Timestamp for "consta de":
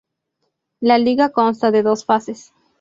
1.29-1.83